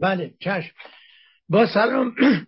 [0.00, 0.74] بله چشم.
[1.48, 2.14] با سلام.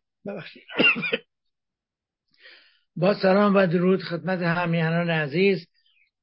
[2.96, 5.66] با سلام و درود خدمت همیهنان عزیز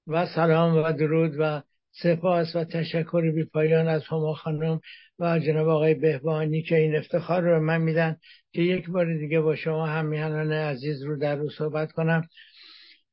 [0.08, 4.82] و سلام و درود و سپاس و تشکر بی پایان از هما خانم
[5.20, 8.18] و جناب آقای بهبانی که این افتخار رو من میدن
[8.52, 12.28] که یک بار دیگه با شما همیهنان عزیز رو در رو صحبت کنم.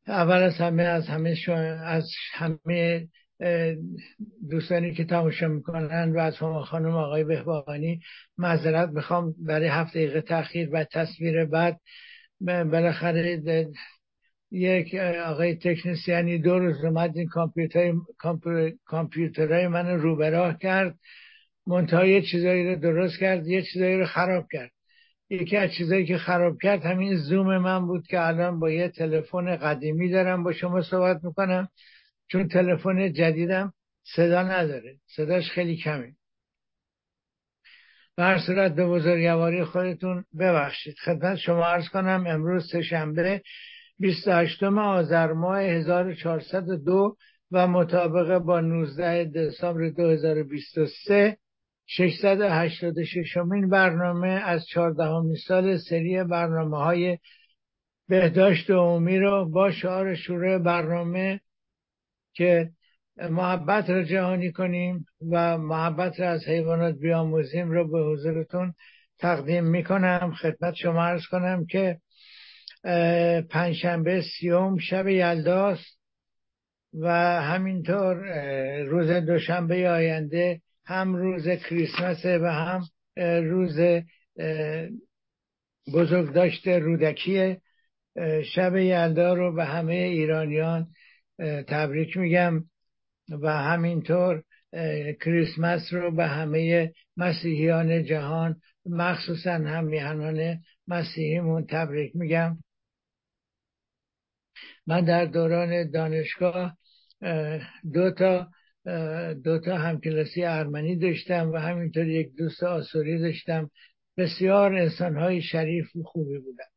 [0.07, 1.37] اول از همه از همه
[1.85, 3.09] از همه
[4.51, 8.01] دوستانی که تماشا می‌کنن و از خانم آقای بهبانی
[8.39, 9.35] معذرت می‌خوام.
[9.47, 11.81] برای هفت دقیقه تاخیر و تصویر بعد
[12.41, 13.43] بالاخره
[14.51, 17.93] یک آقای تکنسیانی دو روز اومد این کامپیوتر
[18.85, 20.95] کامپیوترهای من رو براه کرد.
[21.67, 24.71] منتها یه چیزایی رو درست کرد یه چیزایی رو خراب کرد.
[25.31, 29.57] یکی از چیزایی که خراب کرد همین زوم من بود که الان با یه تلفن
[29.57, 31.69] قدیمی دارم با شما صحبت می‌کنم.
[32.29, 33.73] چون تلفن جدیدم
[34.05, 34.97] صدا نداره.
[35.07, 36.17] صداش خیلی کمه.
[38.17, 40.97] به هر صورت به بزرگواری خودتون ببخشید.
[41.05, 43.43] خدمت شما عرض کنم امروز سهشنبه
[43.99, 47.17] 28 آذر ماه 1402
[47.51, 51.37] و مطابق با 19 دسامبر 2023
[51.87, 57.19] 686 امین برنامه از 14 سال سری برنامه های
[58.09, 61.41] بهداشت عمومی رو با شعار شروع برنامه
[62.37, 62.71] که
[63.31, 68.75] محبت را جهانی کنیم و محبت را از حیوانات بیاموزیم رو به حضورتون
[69.19, 70.35] تقدیم می‌کنم.
[70.41, 71.99] خدمت شما ارز کنم که
[73.51, 75.99] پنجشنبه سیوم شب یلداست
[77.01, 77.09] و
[77.43, 78.17] همینطور
[78.83, 82.83] روز دوشنبه آینده هم روز کریسمسه و هم
[83.43, 83.81] روز
[85.95, 87.57] بزرگداشت رودکی
[88.55, 90.87] شب یلدا رو به همه ایرانیان
[91.69, 92.65] تبریک میگم
[93.29, 94.43] و همینطور
[95.25, 100.59] کریسمس رو به همه مسیحیان جهان مخصوصا هم میهنان
[100.89, 102.59] مسیحیمون تبریک میگم.
[104.87, 106.77] من در دوران دانشگاه
[107.95, 108.49] دو تا
[109.45, 113.71] دو تا همکلاسی ارمنی داشتم و همینطور یک دوست آسوری داشتم.
[114.17, 116.76] بسیار انسانهای شریف و خوبی بودن.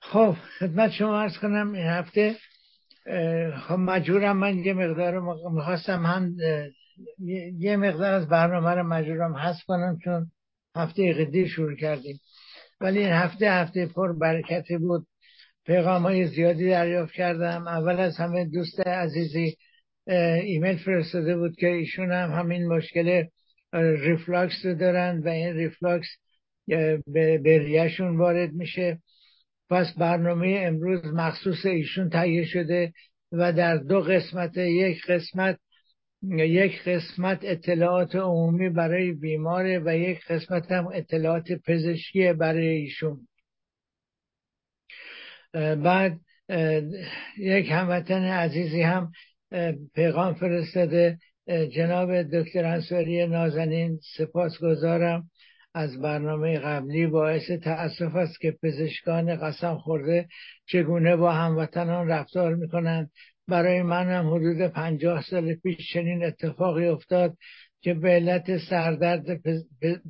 [0.00, 2.36] خب خدمت شما ارز کنم این هفته
[3.68, 5.20] خب مجبورم من یه مقدار
[5.50, 6.34] می‌خواستم هم
[7.58, 10.30] یه مقدار از برنامه رو مجبورم حذف کنم چون
[10.76, 12.20] هفته قدیر شروع کردیم.
[12.80, 15.06] ولی این هفته هفته پر برکتی بود.
[15.66, 17.68] پیغام های زیادی دریافت کردم.
[17.68, 19.56] اول از همه دوست عزیزی
[20.42, 23.24] ایمیل فرستاده بود که ایشون هم همین مشکل
[23.72, 26.06] ریفلاکس رو دارن و این ریفلاکس
[27.06, 28.98] به ریهشون وارد میشه.
[29.70, 32.92] پس برنامه امروز مخصوص ایشون تهیه شده
[33.32, 35.58] و در دو قسمت یک قسمت
[36.22, 43.28] یک قسمت اطلاعات عمومی برای بیماره و یک قسمت هم اطلاعات پزشکی برای ایشون.
[45.84, 46.20] بعد
[47.38, 49.12] یک هموطن عزیزی هم
[49.94, 51.18] پیغام فرستاده.
[51.48, 55.30] جناب دکتر انصاری نازنین سپاس گذارم
[55.78, 60.28] از برنامه قبلی باعث تأسف است که پزشکان قسم خورده
[60.66, 63.10] چگونه با هموطنان رفتار می‌کنند.
[63.48, 67.36] برای من هم حدود پنجاه سال پیش چنین اتفاقی افتاد
[67.80, 69.24] که به علت سردرد,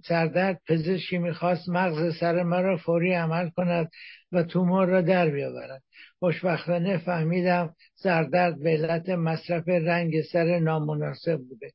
[0.05, 3.91] سردرد پزشکی می‌خواست مغز سر مرا فوری عمل کند
[4.33, 5.83] و تومور را در بیاورد.
[6.19, 11.71] خوشبختانه فهمیدم سردرد به علت مصرف رنگ سر نامناسب بوده.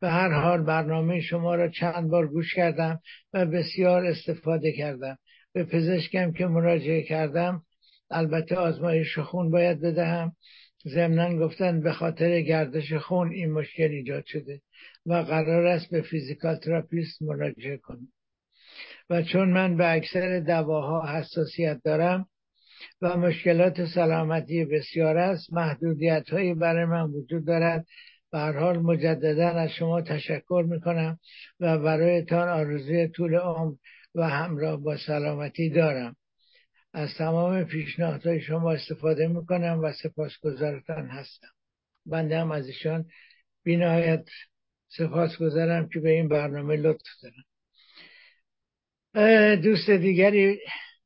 [0.00, 3.00] به هر حال برنامه شما را چند بار گوش کردم
[3.32, 5.18] و بسیار استفاده کردم.
[5.52, 7.62] به پزشکم که مراجعه کردم
[8.10, 10.32] البته آزمایش خون باید بدهم.
[10.88, 14.60] ضمنا گفتن به خاطر گردش خون این مشکل ایجاد شده
[15.06, 18.08] و قرار است به physical therapist مراجعه کنم.
[19.10, 22.26] و چون من به اکثر دواها حساسیت دارم
[23.02, 27.86] و مشکلات سلامتی بسیار است محدودیت هایی برای من وجود دارد
[28.32, 31.18] به حال مجددا از شما تشکر می‌کنم
[31.60, 33.74] و برایتان آرزوی طول عمر
[34.14, 36.16] و همراه با سلامتی دارم.
[36.92, 41.48] از تمام پیشنهادهای شما استفاده می‌کنم و سپاسگزارتان هستم.
[42.06, 43.04] بنده هم از ایشان
[43.64, 44.24] بینهایت
[44.88, 47.44] سپاس گذارم که به این برنامه لطف دارم
[49.56, 50.58] دوست دیگری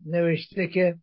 [0.07, 0.95] نوشته که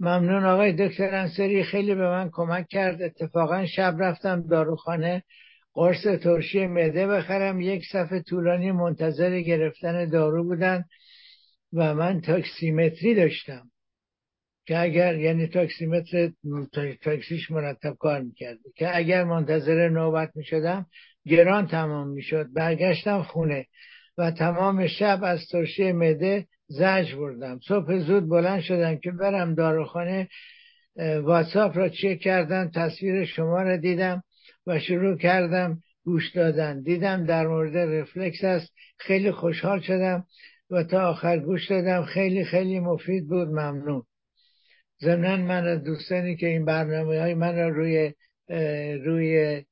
[0.00, 3.02] ممنون آقای دکتر انصری خیلی به من کمک کرد.
[3.02, 5.22] اتفاقا شب رفتم داروخانه.
[5.76, 7.60] قرص ترشی معده بخرم.
[7.60, 10.84] یک صفحه طولانی منتظر گرفتن دارو بودن
[11.72, 13.70] و من تاکسیمتری داشتم
[14.66, 16.30] که اگر یعنی تاکسیمتر
[17.02, 18.58] تاکسیش مرتب کار می‌کرد.
[18.76, 20.86] که اگر منتظر نوبت می‌شدم
[21.26, 22.52] گران تمام می‌شد.
[22.52, 23.66] برگشتم خونه
[24.18, 27.60] و تمام شب از ترشی معده زج بردم.
[27.68, 30.28] صبح زود بلند شدم که برم داروخانه
[31.22, 34.22] واتساپ را چک کردم تصویر شما را دیدم.
[34.66, 36.82] و شروع کردم گوش دادن.
[36.82, 40.26] دیدم در مورد رفلکس است خیلی خوشحال شدم
[40.70, 42.04] و تا آخر گوش دادم.
[42.04, 43.48] خیلی خیلی مفید بود.
[43.48, 44.02] ممنون.
[45.00, 48.12] ضمنا من از دوستانی که این برنامه های من را روی
[49.04, 49.64] روی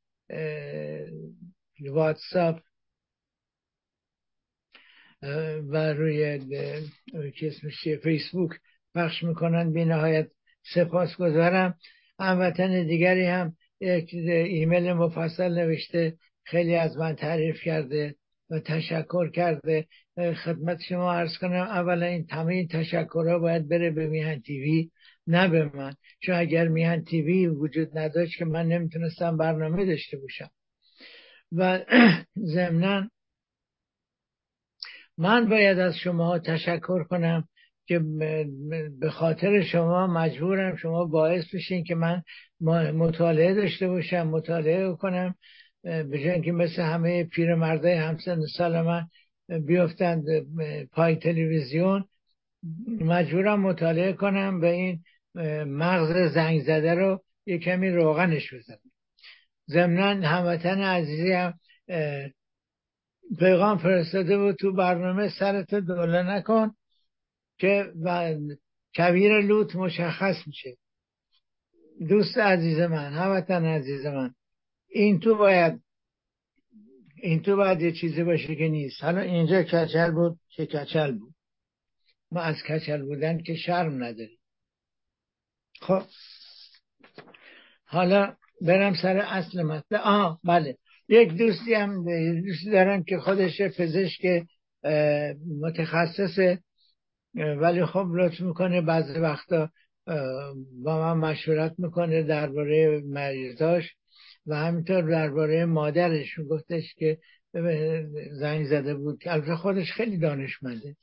[1.81, 2.61] واتساپ
[5.69, 6.41] و روی
[8.02, 8.50] فیسبوک
[8.94, 10.29] پخش می‌کنن بی نهایت
[10.75, 11.75] سپاس گذارم
[12.20, 18.14] هموطن دیگری هم یک ایمیل مفصل نوشته خیلی از من تعریف کرده
[18.50, 19.86] و تشکر کرده.
[20.44, 24.90] خدمت شما عرض کنم اولا این تمام این تشکرها باید بره به میهن تیوی
[25.26, 25.94] نه به من.
[26.20, 30.50] چون اگر میهن تیوی وجود نداشت که من نمی‌تونستم برنامه داشته باشم.
[31.52, 31.81] و
[32.54, 33.10] ضمنا
[35.19, 37.48] من باید از شما تشکر کنم.
[37.86, 38.00] که
[39.00, 42.22] به خاطر شما مجبورم شما باعث بشین که من
[42.90, 45.34] مطالعه داشته باشم مطالعه کنم
[45.82, 49.06] به که مثل همه پیرمردای همسن سال من
[49.66, 50.25] بیفتند
[50.92, 52.04] پای تلویزیون
[53.00, 55.00] مجبورم مطالعه کنم به این
[55.64, 58.78] مغز زنگ زده رو یه کمی روغنش بزنم.
[59.70, 61.54] ضمنا هموطن عزیزی هم
[63.38, 66.75] پیغام فرستاده بود تو برنامه سرت دوله نکن.
[67.59, 67.93] که
[68.97, 70.77] کویر لوت مشخص میشه.
[72.09, 74.35] دوست عزیز من هموطن عزیز من
[74.89, 75.81] این تو باید
[77.23, 79.05] این تو باید یه چیزی باشه که نیست.
[79.05, 81.35] حالا اینجا کچل بود که کچل بود.
[82.31, 84.39] ما از کچل بودن که شرم نداریم.
[85.81, 86.03] خب.
[87.85, 90.01] حالا برم سر اصل مطلب.
[90.05, 90.79] آه بله.
[91.09, 92.05] یک دوستی هم
[92.41, 94.47] دوستی دارم که خودش پزشک
[95.61, 96.59] متخصص
[97.34, 99.70] ولی خب لطف می‌کنه بعضی وقتا
[100.82, 103.94] با من مشورت می‌کنه درباره مریضاش
[104.46, 107.19] و همینطور درباره مادرش گفتش که
[108.32, 109.22] زنگ زده بود.
[109.26, 110.96] البته خودش خیلی دانشمنده.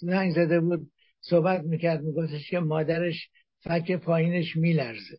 [0.00, 3.28] زنگ زده بود صحبت می‌کرد میگفتش که مادرش
[3.60, 5.18] فک پایینش میلرزه.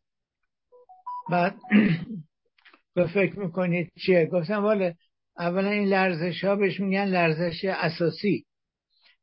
[1.31, 1.55] بعد
[2.95, 4.93] به فکر می‌کنید چیه؟ گفتم والا
[5.39, 8.45] اولا این لرزش ها بهش میگن لرزش اساسی.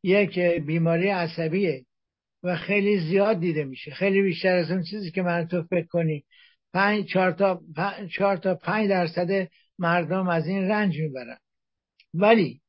[0.03, 1.85] یک بیماری عصبیه
[2.43, 3.91] و خیلی زیاد دیده میشه.
[3.91, 6.25] خیلی بیشتر از اون چیزی که من تو فکر کنی.
[6.73, 7.63] پنج چهار تا
[8.13, 9.49] چهار تا پنج درصد
[9.79, 11.39] مردم از این رنج می‌برن.
[12.15, 12.61] ولی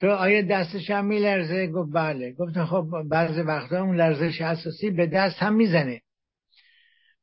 [0.00, 2.32] تو آیا دستش هم میلرزه؟ گفت بله.
[2.32, 6.00] گفت خب بعضی وقتا اون لرزش اساسی به دست هم می‌زنه.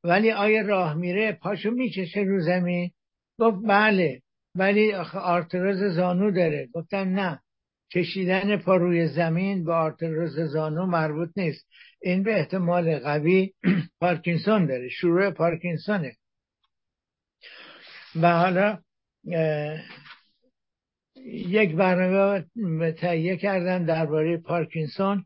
[0.04, 2.92] ولی آیا راه میره؟ پاشو می‌کشه رو زمین.
[3.40, 4.22] گفت بله.
[4.56, 6.70] ولی آرتروز زانو داره.
[6.74, 7.42] گفتم نه
[7.94, 11.68] کشیدن پا روی زمین به آرتروز زانو مربوط نیست.
[12.02, 13.54] این به احتمال قوی
[14.02, 16.16] پارکینسون داره شروع پارکینسونه.
[18.22, 18.78] و حالا
[21.26, 25.26] یک برنامه تهیه کردن درباره پارکینسون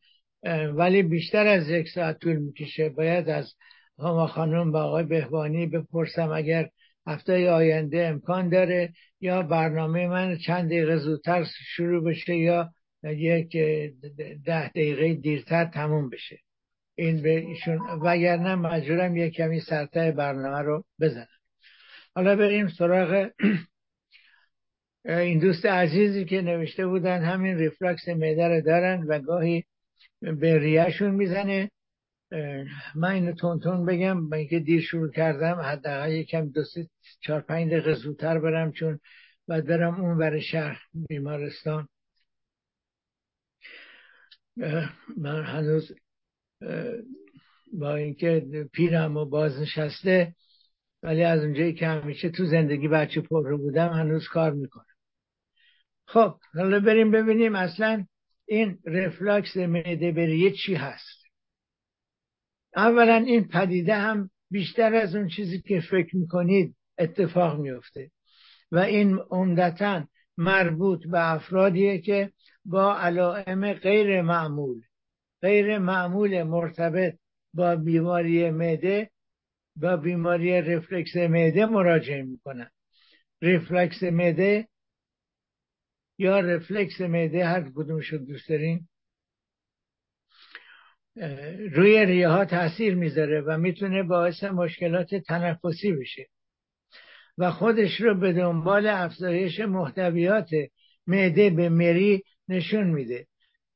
[0.73, 2.89] ولی بیشتر از یک ساعت طول می‌کشه.
[2.89, 3.53] باید از
[3.99, 6.69] هما خانم با آقای بهبانی بپرسم اگر
[7.07, 8.93] هفته آینده امکان داره
[9.25, 13.57] یا برنامه من چند دقیقه زودتر شروع بشه یا یک
[14.45, 16.39] ده دقیقه دیرتر تموم بشه.
[16.95, 21.27] این به ایشون وگرنه مجبورم یک کمی سرته برنامه رو بزنم.
[22.15, 23.29] حالا بریم سراغ
[25.05, 29.63] این دوست عزیزی که نوشته بودن همین ریفلکس معده رو دارن و گاهی
[30.21, 31.71] به ریهشون می‌زنه.
[32.95, 36.87] من اینو تون بگم با اینکه دیر شروع کردم حداقل یکم دو سه
[37.25, 38.99] چهار پنج دقیقه زودتر برم چون
[39.47, 41.87] بعد برم اون بر شهر بیمارستان.
[45.17, 45.91] من هنوز
[47.73, 50.35] با اینکه پیرم و بازنشسته
[51.03, 54.85] ولی از اونجایی که همیشه تو زندگی بچه پر بودم هنوز کار می‌کنم.
[56.07, 58.05] خب حالا بریم ببینیم اصلا
[58.47, 61.25] این رفلاکس معده بریه چی هست.
[62.75, 68.11] اولا این پدیده هم بیشتر از اون چیزی که فکر می‌کنید اتفاق میفته.
[68.71, 72.31] و این عمدتا مربوط به افرادیه که
[72.65, 74.81] با علائم غیر معمول
[75.41, 77.15] غیر معمول مرتبط
[77.53, 79.09] با بیماری معده
[79.75, 82.69] با بیماری رفلکس معده مراجعه می‌کنن.
[83.41, 84.67] رفلکس معده
[86.17, 88.87] یا رفلکس معده هر کدوم شد دوست دارین
[91.71, 96.27] روی ریه ها تاثیر می‌ذاره و می‌تونه باعث مشکلات تنفسی بشه.
[97.37, 100.49] و خودش رو به دنبال افزایش محتویات
[101.07, 103.27] معده به مری نشون میده.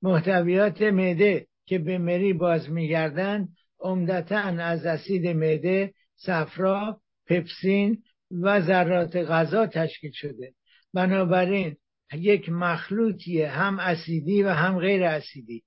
[0.01, 3.48] محتویات معده که به مری باز میگردن
[3.80, 10.54] عمدتا از اسید معده صفرا پپسین و ذرات غذا تشکیل شده.
[10.94, 11.75] بنابراین
[12.13, 15.63] یک مخلوطیه هم اسیدی و هم غیر اسیدی.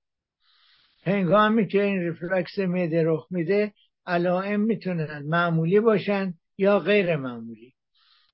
[1.05, 3.73] هنگامی که این ریفلکس معده رخ میده
[4.05, 7.73] علائم می‌تونن معمولی باشن یا غیر معمولی.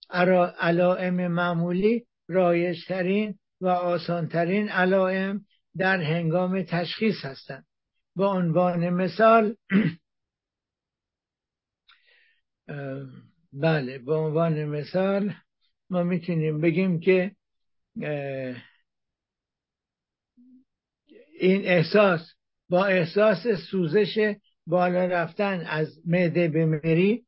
[0.10, 5.46] علائم معمولی رایجترین و آسانترین علائم
[5.78, 7.66] در هنگام تشخیص هستند.
[8.16, 9.56] به عنوان مثال
[13.54, 15.34] بله به عنوان مثال
[15.90, 17.32] ما می‌تونیم بگیم که
[21.40, 22.34] این احساس
[22.70, 24.36] با احساس سوزش
[24.68, 27.26] بالا رفتن از معده به مری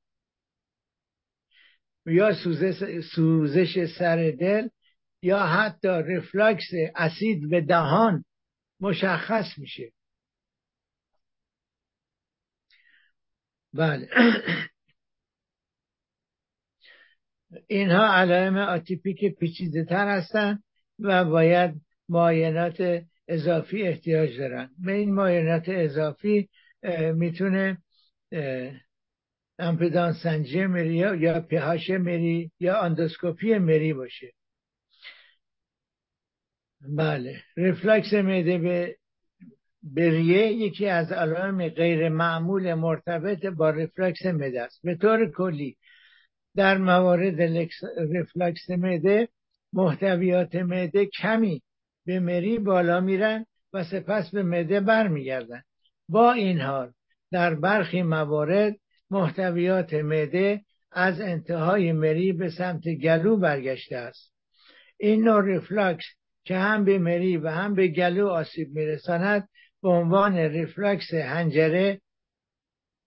[2.06, 4.68] یا سوزش, سوزش سر دل
[5.22, 8.26] یا حتی رفلکس اسید به دهان
[8.80, 9.92] مشخص میشه.
[13.74, 14.10] بله.
[17.68, 20.64] اینها علائم آتیپیک پیچیده تر هستند
[21.00, 26.50] و باید معاینات اضافی احتیاج دارن به این معاینات اضافی
[27.16, 27.78] می‌تونه
[29.60, 34.34] امپدانس سنجی مری یا pH مری یا اندوسکوپی مری باشه.
[36.82, 37.42] بله.
[37.58, 38.96] ریفلکس معده به
[39.84, 44.80] ریه یکی از علائم غیر معمول مرتبط با ریفلکس معده است.
[44.84, 45.78] به طور کلی
[46.56, 47.42] در موارد
[47.98, 49.30] ریفلکس معده
[49.74, 51.62] محتویات معده کمی
[52.06, 55.62] به مری بالا میرن و سپس به معده برمیگردن.
[56.10, 56.94] با این حال
[57.32, 58.76] در برخی موارد
[59.12, 64.34] محتویات معده از انتهای مری به سمت گلو برگشته است.
[64.98, 66.06] این نوع ریفلکس
[66.44, 69.50] که هم به مری و هم به گلو آسیب میرساند
[69.82, 72.02] به عنوان ریفلکس هنجره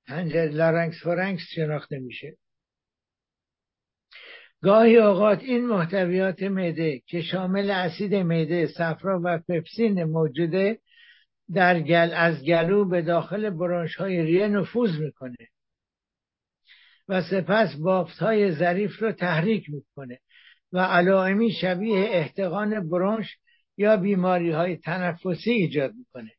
[0.06, 2.36] هنجره larynx pharynx شناخته میشه.
[4.62, 10.78] گاهی اوقات این محتویات معده که شامل اسید معده صفرا و پپسین موجوده
[11.54, 15.36] در گل از گلو به داخل برانش های ریه نفوذ می‌کنه.
[17.08, 20.18] و سپس بافت های ظریف رو تحریک می‌کنه
[20.72, 23.38] و علائمی شبیه احتقان برونش
[23.76, 26.30] یا بیماری های تنفسی ایجاد می‌کنه.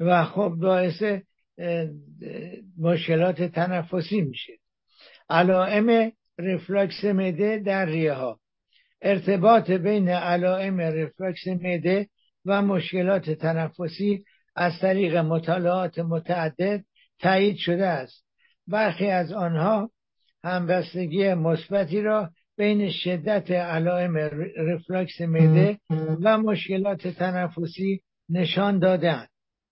[0.00, 1.02] و خب باعث
[2.78, 4.52] مشکلات تنفسی میشه.
[5.30, 8.40] علائم رفلکس مده در ریه ها
[9.02, 12.08] ارتباط بین علائم رفلکس مده
[12.44, 14.24] و مشکلات تنفسی
[14.56, 16.84] از طریق مطالعات متعدد
[17.18, 18.24] تایید شده است.
[18.66, 19.90] برخی از آنها
[20.44, 24.16] همبستگی مثبتی را بین شدت علائم
[24.56, 25.78] رفلکس معده
[26.22, 29.28] و مشکلات تنفسی نشان دادند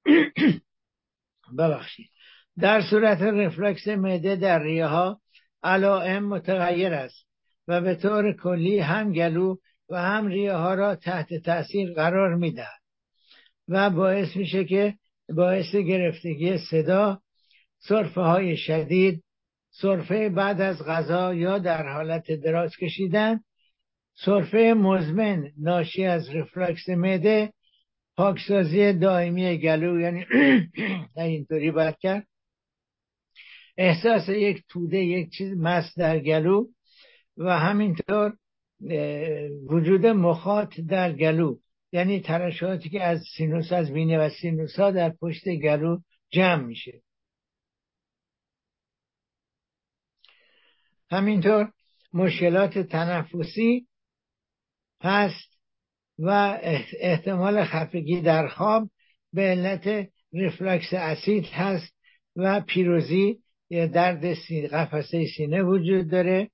[1.58, 2.10] ببخشید.
[2.58, 5.20] در صورت رفلکس معده در ریه ها
[5.62, 7.26] علائم متغیر است
[7.68, 9.56] و به طور کلی هم گلو
[9.90, 12.83] و هم ریه ها را تحت تاثیر قرار می‌دهد.
[13.68, 14.94] و باعث میشه که
[15.28, 17.20] باعث گرفتگی صدا
[17.78, 19.24] صرفه های شدید
[19.70, 23.40] صرفه بعد از غذا یا در حالت دراز کشیدن
[24.14, 27.52] صرفه مزمن ناشی از رفلکس معده
[28.16, 30.26] پاکسازی دائمی گلو یعنی
[31.16, 32.26] اینطوری باید کرد.
[33.76, 36.66] احساس یک توده یک چیز مس در گلو
[37.36, 38.36] و همینطور
[39.70, 41.56] وجود مخاط در گلو.
[41.94, 45.98] یعنی ترشحاتی که از سینوس از بینه و سینوس ها در پشت گلو
[46.30, 47.02] جمع میشه.
[51.10, 51.72] همینطور
[52.12, 53.86] مشکلات تنفسی
[55.02, 55.58] هست
[56.18, 56.58] و
[57.00, 58.90] احتمال خفگی در خواب
[59.32, 61.94] به علت ریفلکس اسید هست
[62.36, 63.38] و pyrosis
[63.70, 64.24] یا درد
[64.72, 66.50] قفسه سینه وجود داره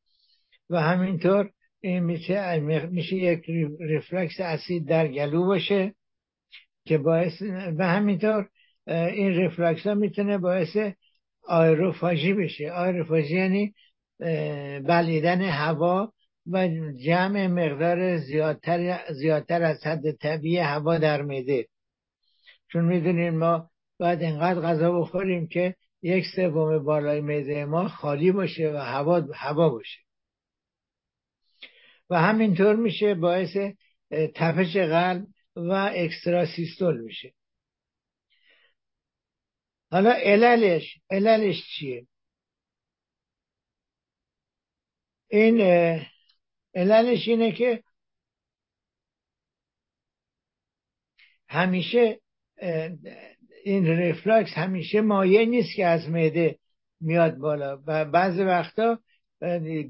[0.71, 1.51] و همینطور
[1.81, 3.45] این میشه, میشه یک
[3.81, 5.95] ریفلکس اسید در گلو باشه
[6.85, 7.43] که باعث
[7.79, 8.49] و همینطور
[8.87, 10.77] این ریفلکس ها می‌تونه باعث
[11.49, 12.71] آیروفاژی بشه.
[12.71, 13.75] آیروفاژی یعنی
[14.81, 16.13] بلیدن هوا
[16.47, 16.69] و
[17.05, 21.67] جمع مقدار زیادتر, زیادتر از حد طبیعی هوا در میده
[22.73, 28.73] چون می‌دونیم ما باید اینقدر غذا بخوریم که یک سوم بالای میده ما خالی باشه
[28.73, 29.99] و هوا هوا باشه.
[32.11, 33.57] و همینطور میشه باعث
[34.35, 35.27] تپش قلب
[35.57, 37.35] و اکسترا سیستول میشه.
[39.91, 42.07] حالا عللش عللش چیه؟
[45.29, 45.61] این
[46.75, 47.83] عللش اینه که
[51.49, 52.21] همیشه
[53.65, 56.59] این ریفلاکس همیشه مایه نیست که از معده
[57.01, 58.99] میاد بالا و بعضی وقتا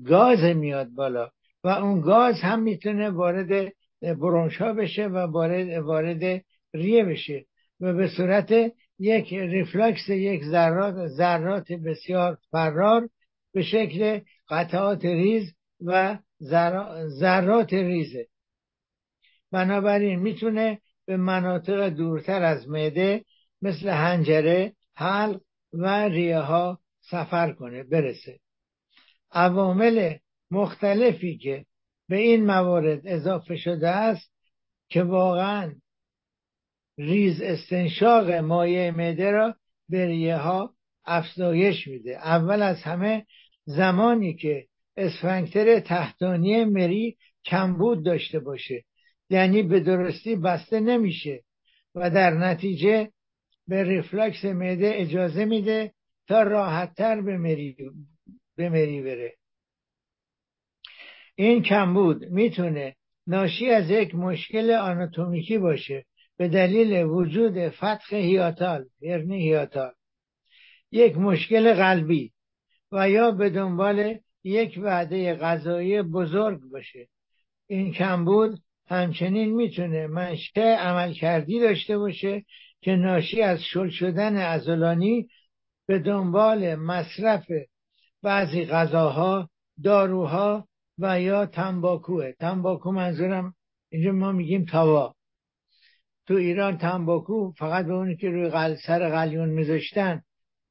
[0.05, 1.31] گاز میاد بالا.
[1.65, 7.47] و اون گاز هم می‌تونه وارد برونشا بشه و وارد, وارد ریه بشه
[7.81, 13.09] و به صورت یک ریفلکس یک ذرات ذرات بسیار فرار
[13.53, 16.19] به شکل قطعات ریز و
[17.09, 18.27] ذرات ریزه.
[19.53, 23.25] بنابراین می‌تونه به مناطق دورتر از معده
[23.63, 25.41] مثل هنجره حلق
[25.73, 28.39] و ریه ها سفر کنه برسه.
[29.33, 30.17] عوامل
[30.51, 31.65] مختلفی که
[32.09, 34.33] به این موارد اضافه شده است
[34.89, 35.75] که واقعا
[36.99, 39.55] ریز استنشاق مایع معده را
[39.89, 42.17] به ها افزایش میده.
[42.17, 43.27] اول از همه
[43.65, 44.67] زمانی که
[44.97, 48.85] اسفنکتر تحتانی مری کمبود داشته باشه
[49.31, 51.43] یعنی به درستی بسته نمیشه
[51.95, 53.11] و در نتیجه
[53.69, 55.93] به ریفلکس معده اجازه میده
[56.29, 57.77] تا راحتتر به مری,
[58.57, 59.40] به مری بره.
[61.41, 66.05] این کمبود می‌تونه ناشی از یک مشکل آناتومیکی باشه
[66.37, 69.93] به دلیل وجود فتح هیاتال یعنی هیاتال.
[70.93, 72.33] یک مشکل قلبی
[72.93, 77.09] و یا به دنبال یک وعده غذایی بزرگ باشه.
[77.67, 82.45] این کمبود همچنین می‌تونه منشأ عملکردی داشته باشه
[82.81, 85.29] که ناشی از شل شدن ازولانی
[85.87, 87.47] به دنبال مصرف
[88.23, 89.51] بعضی غذاها
[89.83, 90.70] داروها
[91.01, 92.33] و یا تنباکوه.
[92.33, 93.55] تنباکو منظورم
[93.89, 95.15] اینجا ما میگیم توا.
[96.27, 98.77] تو ایران تنباکو فقط به اونی که روی قل...
[98.87, 100.23] سر قلیون میذاشتن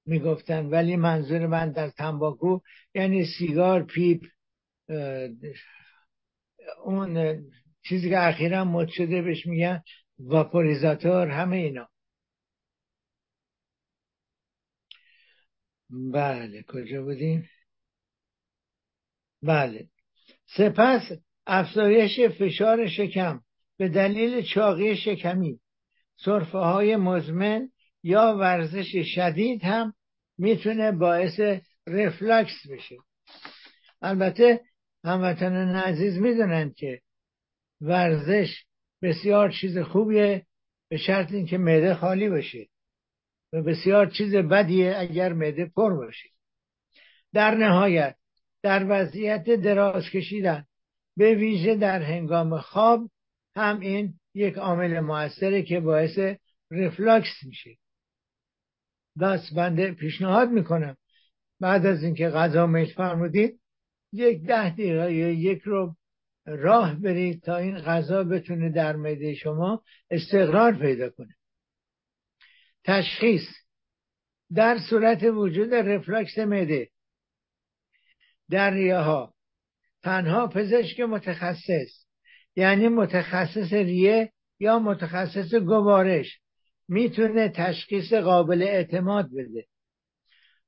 [0.05, 2.59] می‌گفتن ولی منظور من در تنباکو
[2.93, 4.21] یعنی سیگار پیپ
[6.83, 7.43] اون
[7.83, 9.83] چیزی که اخیرا مد شده بهش میگن
[10.19, 11.89] واپوریزاتور همه اینا.
[15.89, 17.49] بله کجا بودیم؟
[19.43, 19.89] بله.
[20.57, 21.11] سپس
[21.47, 23.41] افزایش فشار شکم
[23.77, 25.59] به دلیل چاقی شکمی.
[26.17, 27.69] صرفه های مزمن
[28.03, 29.93] یا ورزش شدید هم
[30.37, 31.39] می‌تونه باعث
[31.87, 32.95] رفلکس بشه.
[34.01, 34.61] البته
[35.03, 37.01] هموطنان عزیز می‌دونن که
[37.81, 38.63] ورزش
[39.01, 40.45] بسیار چیز خوبیه
[40.89, 42.67] به شرط اینکه معده خالی باشه.
[43.53, 46.29] و بسیار چیز بدیه اگر معده پر باشه.
[47.33, 48.15] در نهایت
[48.63, 50.65] در وضعیت دراز کشیدن
[51.17, 53.09] به ویژه در هنگام خواب
[53.55, 56.19] هم این یک عامل موثره که باعث
[56.71, 57.77] رفلاکس میشه.
[59.19, 60.97] بس بنده پیشنهاد می‌کنم.
[61.59, 63.59] بعد از اینکه غذا میل فرمودید
[64.13, 65.95] یک ده دقیقه یا یک رو
[66.45, 71.35] راه برید تا این غذا بتونه در معده شما استقرار پیدا کنه.
[72.83, 73.47] تشخیص
[74.53, 76.89] در صورت وجود رفلکس معده
[78.49, 79.33] در ریه ها
[80.03, 82.05] تنها پزشک متخصص
[82.55, 86.39] یعنی متخصص ریه یا متخصص گوارش
[86.87, 89.65] می‌تونه تشخیص قابل اعتماد بده.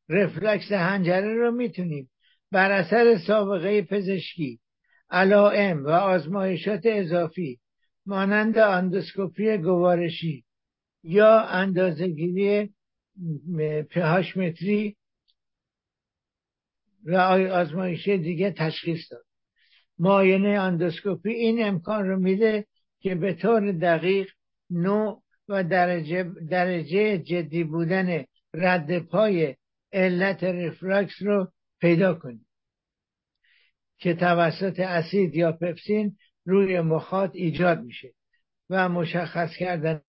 [0.10, 2.10] رفلکس هنجره رو می‌تونیم
[2.52, 4.60] بر اثر سابقه پزشکی
[5.10, 7.60] علائم و آزمایشات اضافی
[8.06, 10.46] مانند اندوسکوپی گوارشی
[11.04, 12.74] یا اندازهگیری
[13.90, 14.96] pH متری
[17.06, 17.16] و
[17.52, 19.26] آزمایش دیگه تشخیص داد.
[20.00, 22.66] معاینه اندوسکوپی این امکان رو میده
[23.00, 24.30] که به طور دقیق
[24.70, 29.56] نوع و درجه, درجه جدی بودن رد پای
[29.94, 32.48] علت ریفلکس رو پیدا کنیم.
[33.98, 38.14] که توسط اسید یا پپسین روی مخاط ایجاد میشه
[38.70, 40.02] و مشخص کردن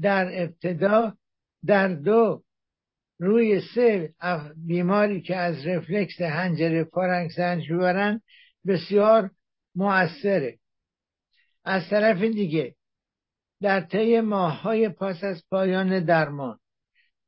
[0.00, 1.14] در ابتدا
[1.66, 2.42] در دو
[3.18, 4.14] روی سه
[4.66, 8.20] بیماری که از رفلاکس حنجره فارنکس رنج می‌برن
[8.66, 9.30] بسیار
[9.74, 10.58] موثره.
[11.64, 12.74] از طرف دیگه
[13.60, 16.58] در طی ماههای پس از پایان درمان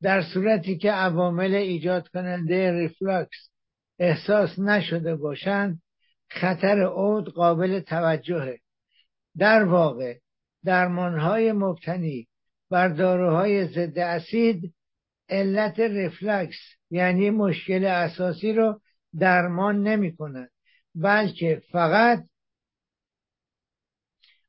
[0.03, 3.51] در صورتی که عوامل ایجاد کننده ریفلاکس
[3.99, 5.83] احساس نشده باشند
[6.31, 8.59] خطر عود قابل توجهه.
[9.39, 10.19] در واقع
[10.65, 12.29] درمانهای مبتنی
[12.73, 14.75] بر داروهای ضد اسید
[15.29, 16.57] علت رفلکس
[16.91, 18.81] یعنی مشکل اساسی رو
[19.19, 20.51] درمان نمی کند
[20.95, 22.25] بلکه فقط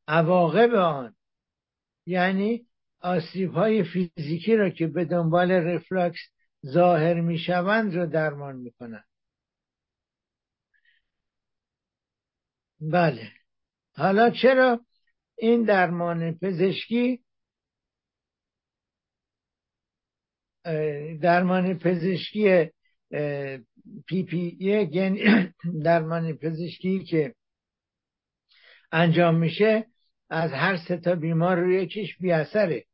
[0.08, 1.16] عواقب آن
[2.06, 2.68] یعنی
[3.02, 6.20] آسیب های فیزیکی را که به دنبال رفلکس
[6.66, 9.06] ظاهر می شوند رو درمان می کنند
[12.82, 13.32] بله.
[13.96, 14.80] حالا چرا
[15.38, 17.24] این درمان پزشکی
[21.22, 22.70] درمان پزشکی
[24.08, 25.20] پی پی یعنی
[25.86, 27.36] درمان پزشکی که
[28.92, 29.86] انجام میشه
[30.30, 32.86] از هر سه تا بیمار روی یکیش بی اثره.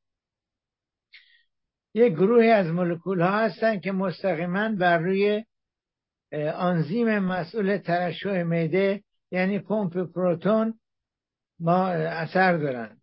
[1.94, 5.44] یک گروهی از مولکول ها هستن که مستقیما بر روی
[6.56, 10.80] آنزیم مسئول ترشح معده یعنی پمپ پروتون
[11.60, 13.02] ما اثر دارن.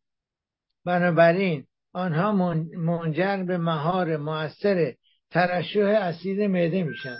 [0.84, 2.32] بنابراین آنها
[2.76, 4.94] منجر به مهار موثر
[5.30, 7.16] ترشح اسید معده میشن.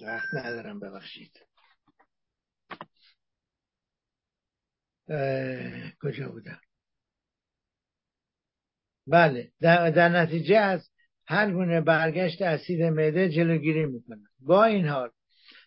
[0.00, 1.30] وقت ندارم ببخشید.
[6.02, 6.60] کجا بودم؟
[9.06, 10.90] بله در, در نتیجه از
[11.26, 15.10] هر گونه برگشت اسید معده جلوگیری می‌کنن با این حال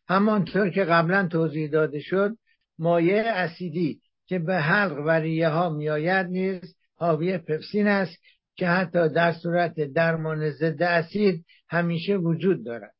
[0.07, 2.37] همانطور که قبلا توضیح داده شد
[2.79, 8.17] مایع اسیدی که به حلق و ریه ها میآید نیز حاوی پپسین است
[8.55, 12.93] که حتی در صورت درمان ضد اسید همیشه وجود دارد.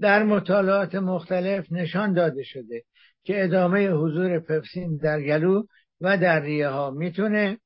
[0.00, 2.82] در مطالعات مختلف نشان داده شده
[3.24, 5.62] که ادامه حضور پپسین در گلو
[6.00, 7.58] و در ریه ها می‌تونه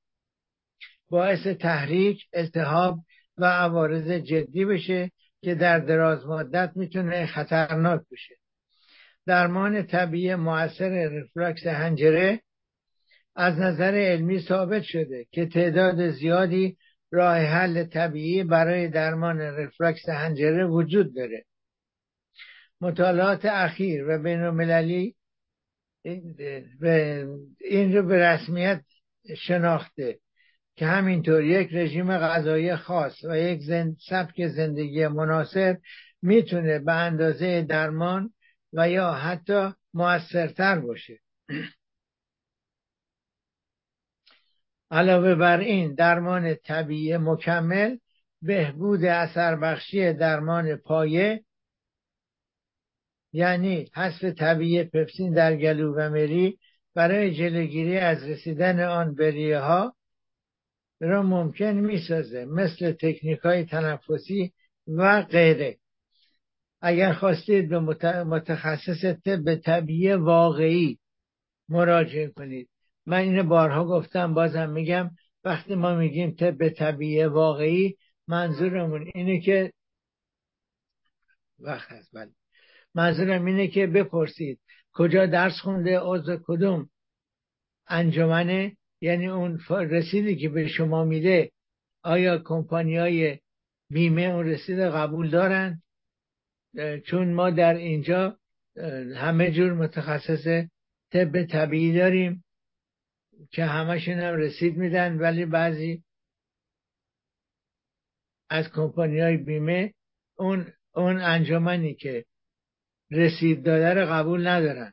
[1.11, 2.99] باعث تحریک، التهاب
[3.39, 5.11] و عوارض جدی بشه
[5.43, 8.38] که در دراز مدت می‌تونه خطرناک بشه.
[9.29, 12.41] درمان طبیعی موثر رفلکس هنجره
[13.37, 16.77] از نظر علمی ثابت شده که تعداد زیادی
[17.11, 21.45] راه حل طبیعی برای درمان رفلکس هنجره وجود داره.
[22.81, 25.15] مطالعات اخیر و بین المللی
[27.61, 28.83] این رو به رسمیت
[29.37, 30.19] شناخته
[30.77, 35.79] که همینطور یک رژیم غذایی خاص و یک زند سبک زندگی مناسب
[36.23, 38.31] می‌تونه به اندازه درمان
[38.73, 41.21] و یا حتی موثرتر باشه.
[44.91, 47.97] علاوه بر این درمان طبیعی مکمل
[48.43, 51.45] بهبود اثر بخشی درمان پایه
[53.33, 56.59] یعنی حذف طبیعی پپسین در گلو و مری
[56.95, 59.97] برای جلوگیری از رسیدن آن به ها
[61.01, 64.53] را ممکن می‌سازه مثل تکنیک های تنفسی
[64.89, 65.79] و غیره.
[66.81, 67.79] اگر خواستید به
[68.25, 70.99] متخصص طب طبیعی واقعی
[71.69, 72.69] مراجعه کنید.
[73.07, 75.11] من اینو بارها گفتم بازم میگم
[75.45, 77.97] وقتی ما میگیم طب طبیعی واقعی
[78.29, 79.73] منظورمون اینه که
[81.59, 82.31] وقت هست بله.
[82.95, 84.61] منظورم اینه که بپرسید
[84.93, 86.91] کجا درس خونده عضو کدوم
[87.87, 91.51] انجمنه؟ یعنی اون رسیدی که به شما میده
[92.03, 93.39] آیا کمپانی های
[93.91, 95.83] بیمه اون رسید قبول دارن؟
[97.07, 98.39] چون ما در اینجا
[99.17, 100.67] همه جور متخصص
[101.13, 102.45] طب طبیعی داریم
[103.51, 106.05] که همشون هم رسید میدن ولی بعضی
[108.51, 109.95] از کمپانی های بیمه
[110.37, 112.25] اون اون انجمنی که
[113.11, 114.93] رسید داده رو قبول ندارن.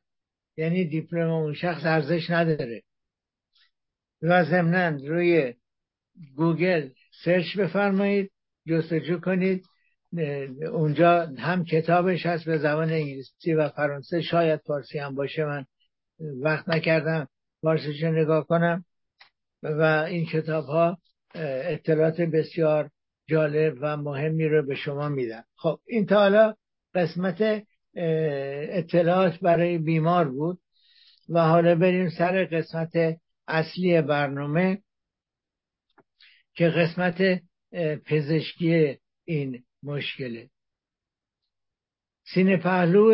[0.57, 2.83] یعنی دیپلم اون شخص ارزش نداره.
[4.21, 5.53] و ضمنا روی
[6.35, 6.89] گوگل
[7.23, 8.31] سرچ بفرمایید
[8.67, 9.65] جستجو کنید.
[10.71, 14.21] اونجا هم کتابش هست به زبان انگلیسی و فرانسه.
[14.21, 15.65] شاید فارسی هم باشه من
[16.41, 17.27] وقت نکردم
[17.61, 18.85] فارسیش نگاه کنم.
[19.63, 20.97] و این کتاب ها
[21.35, 22.89] اطلاعات بسیار
[23.29, 26.55] جالب و مهمی رو به شما میدن خب این تا حالا
[26.93, 27.63] قسمت
[27.95, 30.59] اطلاعات برای بیمار بود
[31.29, 34.81] و حالا بریم سر قسمت اصلی برنامه
[36.55, 37.41] که قسمت
[38.05, 40.49] پزشکی این مشکله.
[42.33, 43.13] سینه پهلو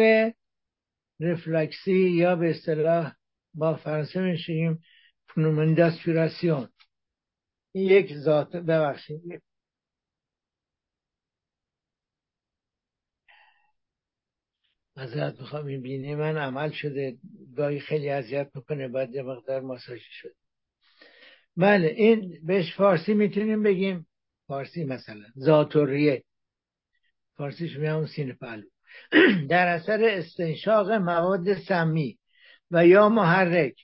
[1.19, 3.13] رفلکسی یا به اصطلاح
[3.53, 4.83] با فرانسه میشیم
[5.27, 6.69] پنومنداسپیراسیون
[7.71, 9.43] این یک ذات ببخشید.
[14.95, 17.17] ازت می‌خوام این بینی من عمل شده
[17.55, 20.35] گاهی خیلی اذیت می‌کنه بعد یه مقدار ماساژ شده.
[21.57, 24.07] بله این بهش فارسی می‌تونیم بگیم.
[24.47, 26.23] فارسی مثلا زاتوریه
[27.41, 28.67] فارسیش میام سینه پهلو.
[29.49, 32.19] در اثر استنشاق مواد سمی
[32.71, 33.75] و یا محرک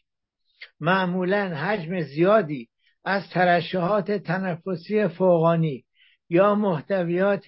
[0.79, 2.69] معمولا حجم زیادی
[3.05, 5.85] از ترشحات تنفسی فوقانی
[6.29, 7.45] یا محتویات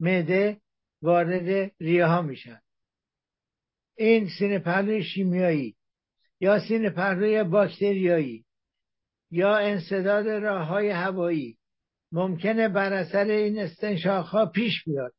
[0.00, 0.60] معده
[1.02, 2.60] وارد ریه ها میشن.
[3.96, 5.76] این سینه پهلوی شیمیایی
[6.40, 8.44] یا سینه پهلوی باکتریایی
[9.30, 11.58] یا انصداد راه های هوایی
[12.12, 15.17] ممکنه بر اثر این استنشاق ها پیش بیاد.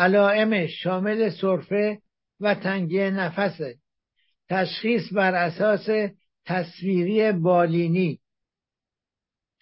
[0.00, 1.98] علائمش شامل سرفه
[2.40, 3.78] و تنگی نفسه
[4.48, 5.88] تشخیص بر اساس
[6.46, 8.20] تصویری بالینی.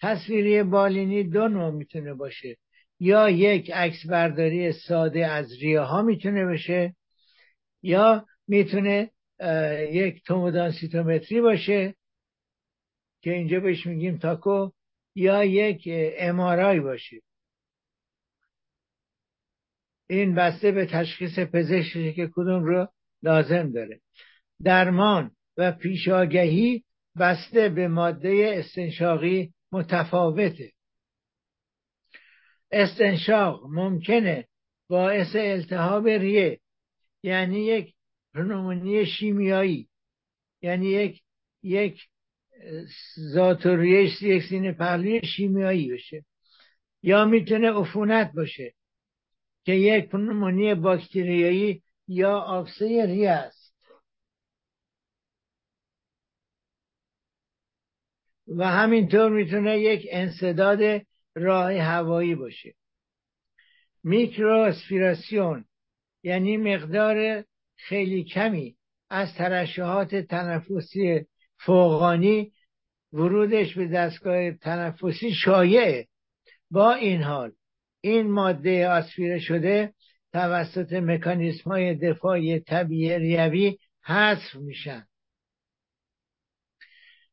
[0.01, 2.57] تصویری بالینی دو نوع می‌تونه باشه.
[2.99, 6.95] یا یک عکس برداری ساده از ریه ها می‌تونه بشه
[7.83, 9.11] یا می‌تونه
[9.91, 11.95] یک تومودان سیتومتری باشه
[13.21, 14.69] که اینجا بهش میگیم تاکو
[15.15, 17.21] یا یک امارای باشه.
[20.09, 22.87] این بسته به تشخیص پزشکی که کدوم رو
[23.23, 24.01] لازم داره.
[24.63, 26.83] درمان و پیشاگهی
[27.19, 30.71] بسته به ماده استنشاقی متفاوته.
[32.71, 34.47] استنشاق ممکنه
[34.89, 36.59] باعث التهاب ریه
[37.23, 37.93] یعنی یک
[38.33, 39.89] پنومونی شیمیایی
[40.61, 41.21] یعنی یک
[41.63, 42.07] یک
[43.15, 46.25] زاتوریه یک سینه پهلوی شیمیایی بشه
[47.03, 48.73] یا می‌تونه عفونت باشه.
[49.65, 53.75] که یک پنومونی باکتریایی یا آفسه ریه است.
[58.57, 61.01] و همینطور می‌تونه یک انصداد
[61.35, 62.75] راه هوایی باشه.
[64.03, 65.65] میکرو اسپیراسیون
[66.23, 67.43] یعنی مقدار
[67.75, 68.77] خیلی کمی
[69.09, 71.25] از ترشحات تنفسی
[71.57, 72.53] فوقانی
[73.13, 76.07] ورودش به دستگاه تنفسی شایعه
[76.71, 77.51] با این حال
[78.01, 79.93] این ماده آسفیره شده
[80.33, 85.05] توسط مکانیسم های دفاعی طبیعی ریوی حذف میشن.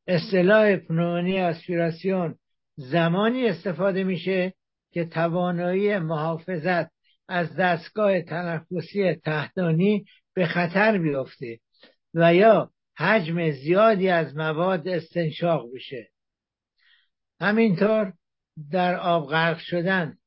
[0.07, 2.39] اصطلاح پنومونی آسپیراسیون
[2.77, 4.55] زمانی استفاده میشه
[4.91, 6.91] که توانایی محافظت
[7.29, 11.61] از دستگاه تنفسی تحتانی به خطر بیفته
[12.15, 16.09] و یا حجم زیادی از مواد استنشاق بشه.
[17.41, 18.13] همینطور
[18.73, 20.19] در آب غرق شدن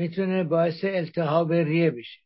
[0.00, 2.20] می‌تونه باعث التهاب ریه بشه.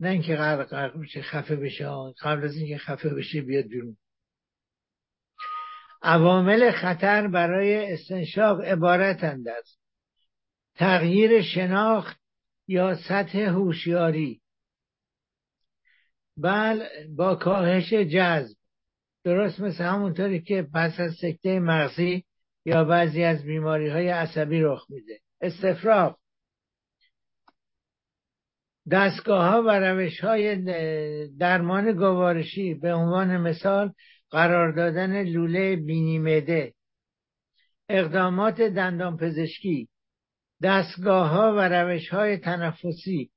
[0.00, 1.88] نه اینکه غرق غرق بشه خفه بشه
[2.20, 3.96] قبل از اینکه خفه بشه بیاد بیرون.
[6.02, 9.76] عوامل خطر برای استنشاق عبارتند از
[10.74, 12.20] تغییر شناخت
[12.68, 14.40] یا سطح هوشیاری.
[16.36, 16.86] بل
[17.16, 18.56] با کاهش جذب.
[19.24, 22.24] درست مثل همونطوری که پس از سکته مغزی
[22.64, 25.23] یا بعضی از بیماری های عصبی رخ میده.
[25.44, 26.16] استفراغ.
[28.90, 30.56] دستگاه ها و روش های
[31.38, 33.92] درمان گوارشی به عنوان مثال
[34.30, 36.74] قرار دادن لوله بینیمده.
[37.88, 39.88] اقدامات دندان پزشکی
[40.62, 43.30] دستگاه ها و روش های تنفسی.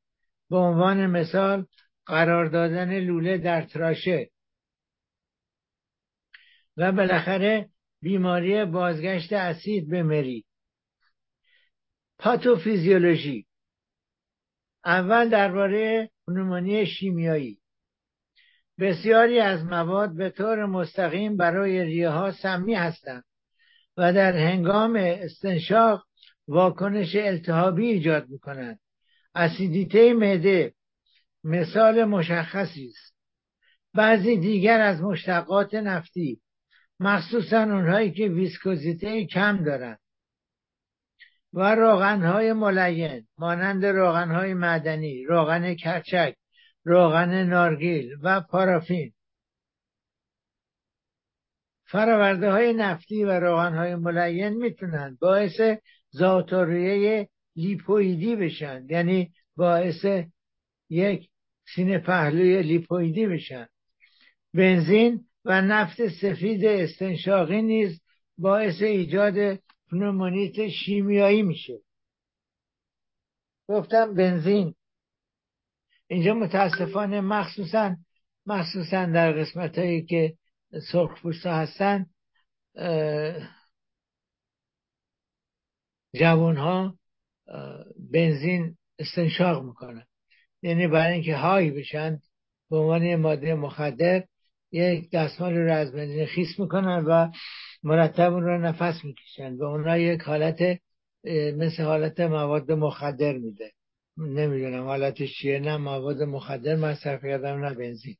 [0.49, 1.65] به عنوان مثال
[2.05, 4.29] قرار دادن لوله در تراشه.
[6.77, 7.69] و بالاخره
[8.01, 10.46] بیماری بازگشت اسید به مری
[12.19, 13.45] پاتوفیزیولوژی.
[14.85, 17.59] اول درباره پنومونی شیمیایی.
[18.79, 23.23] بسیاری از مواد به طور مستقیم برای ریه ها سمی هستند
[23.97, 26.07] و در هنگام استنشاق
[26.47, 28.79] واکنش التهابی ایجاد می کنند
[29.35, 30.73] اسیدیته معده
[31.43, 33.15] مثال مشخصی است.
[33.93, 36.41] بعضی دیگر از مشتقات نفتی
[36.99, 39.99] مخصوصا اونهایی که ویسکوزیته کم دارند.
[41.53, 46.35] و روغنهای ملین مانند روغنهای معدنی روغن کرچک
[46.83, 49.13] روغن نارگیل و پارافین.
[51.85, 55.61] فراورده های نفتی و روغن های ملین می‌تونن باعث
[56.09, 60.05] زاتوریه لیپویدی بشن یعنی باعث
[60.89, 61.29] یک
[61.75, 63.67] سینه پهلوی لیپویدی بشن.
[64.53, 68.01] بنزین و نفت سفید استنشاقی نیز
[68.37, 69.59] باعث ایجاد
[69.91, 71.79] پنومونیت شیمیایی میشه.
[73.67, 74.75] گفتم بنزین.
[76.07, 77.95] اینجا متاسفانه مخصوصا
[78.45, 80.37] مخصوصا در قسمت هایی که
[80.91, 82.05] سرخ هستن
[86.15, 86.97] جوان ها
[88.11, 90.05] بنزین استنشاق می‌کنن.
[90.61, 92.19] یعنی برای اینکه های بشن
[92.69, 94.23] به عنوان ماده مخدر
[94.71, 97.31] یک دستمال رو از بنزین خیس می‌کنن و
[97.83, 100.79] مرتب اون رو نفس می‌کشن به اونا یک حالت
[101.57, 103.71] مثل حالت مواد مخدر میده.
[104.17, 105.59] نمی‌دونم حالتش چیه.
[105.59, 108.15] نه مواد مخدر مصرف کردم نه بنزین.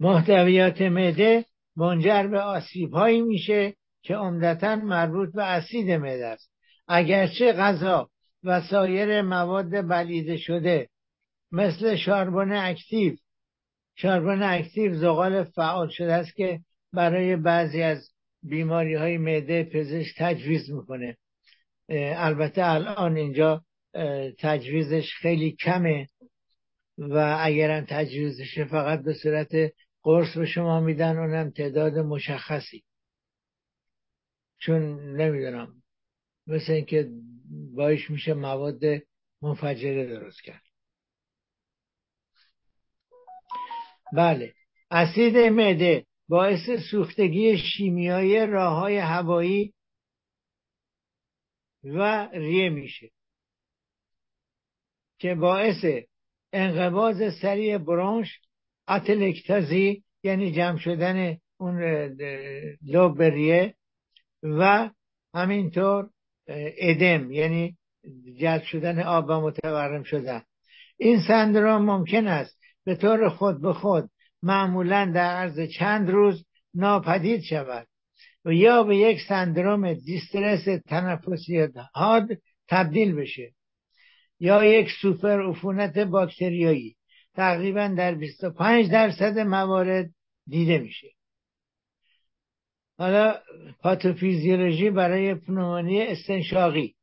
[0.00, 1.44] محتویات معده
[1.76, 6.50] منجر به آسیب هایی میشه که عمدتا مربوط به اسید معده است.
[6.88, 8.10] اگرچه غذا
[8.44, 10.88] و سایر مواد بلعیده شده
[11.52, 13.16] مثل charbon actif
[13.98, 16.60] charbon actif زغال فعال شده است که
[16.92, 18.10] برای بعضی از
[18.42, 21.16] بیماری های معده پزشک تجویز می‌کنه.
[21.88, 23.64] البته الان اینجا
[24.38, 26.06] تجویزش خیلی کمه
[26.98, 32.84] و اگرم تجویزش فقط به صورت قرص به شما میدن اونم تعداد مشخصی.
[34.58, 34.82] چون
[35.16, 35.82] نمی‌دونم
[36.46, 37.10] مثل اینکه
[37.74, 38.80] باش میشه مواد
[39.42, 40.65] منفجره درست کرد.
[44.12, 44.54] بله.
[44.90, 49.74] اسید معده باعث سوختگی شیمیایی راه های هوایی
[51.84, 53.10] و ریه میشه
[55.18, 55.84] که باعث
[56.52, 58.40] انقباز سریع برونش
[58.88, 61.80] اتلکتازی یعنی جمع شدن اون
[62.82, 63.74] لوب ریه
[64.42, 64.90] و
[65.34, 66.10] همینطور
[66.78, 67.76] ادم یعنی
[68.40, 70.42] جذب شدن آب و متورم شدن.
[70.96, 74.10] این سندروم ممکن است به طور خود به خود
[74.42, 76.44] معمولا در عرض چند روز
[76.74, 77.86] ناپدید شود
[78.44, 82.28] و یا به یک سندروم دیسترس تنفسی حاد
[82.68, 83.52] تبدیل بشه
[84.40, 86.96] یا یک سوپر عفونت باکتریایی
[87.34, 90.10] تقریبا در 25 درصد موارد
[90.46, 91.08] دیده میشه.
[92.98, 93.40] حالا
[93.80, 96.94] پاتوفیزیولوژی برای پنومونی استنشاقی.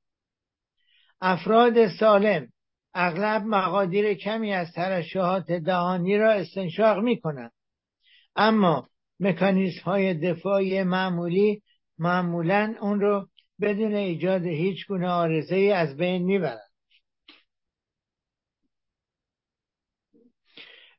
[1.22, 2.53] افراد سالم
[2.94, 7.52] اغلب مقادیر کمی از ترشحات دهانی را استنشاق می کنند
[8.36, 8.88] اما
[9.20, 11.62] مکانیزم های دفاعی معمولی
[11.98, 13.28] معمولا اون رو
[13.62, 16.74] بدون ایجاد هیچ گونه آرزه ای از بین می‌برند.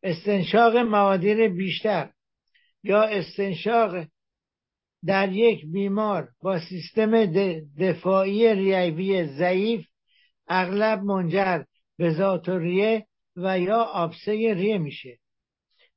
[0.02, 2.10] استنشاق موادیر بیشتر
[2.82, 4.06] یا استنشاق
[5.06, 7.24] در یک بیمار با سیستم
[7.78, 9.86] دفاعی ریوی ضعیف
[10.48, 11.62] اغلب منجر
[11.96, 15.18] به ذاتوریه و یا آبسه ریه میشه.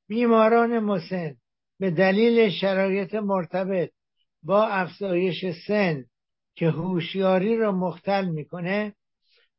[0.07, 1.35] بیماران مسن
[1.79, 3.89] به دلیل شرایط مرتبط
[4.43, 6.05] با افزایش سن
[6.55, 8.95] که هوشیاری را مختل می‌کنه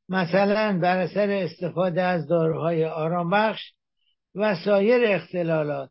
[0.08, 3.72] مثلا بر اثر استفاده از داروهای آرامبخش
[4.34, 5.90] و سایر اختلالات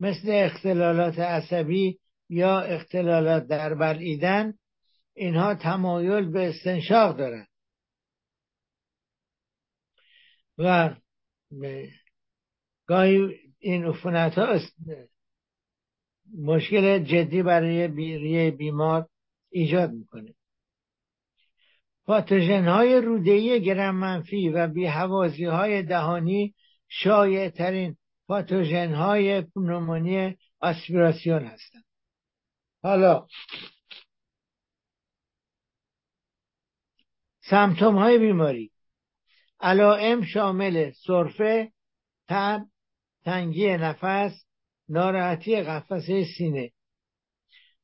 [0.00, 1.98] مثل اختلالات عصبی
[2.28, 4.54] یا اختلالات در بلعیدن
[5.14, 7.48] اینها تمایل به استنشاق دارند
[10.58, 10.94] و
[12.86, 14.58] گاهی این عفونت ها
[16.38, 19.08] مشکل جدی برای بیری بیمار
[19.50, 20.34] ایجاد می‌کنه.
[22.04, 26.54] پاتوژن های رودهی گرم منفی و بیهوازی های دهانی
[26.88, 31.84] شایع ترین پاتوژن های پنومونی آسپیراسیون هستند.
[32.82, 33.26] حالا
[37.40, 38.70] سمتوم های بیماری.
[39.60, 41.72] علائم شامل سرفه
[42.28, 42.60] تب
[43.24, 44.44] تنگی نفس
[44.88, 46.72] ناراحتی قفسه سینه.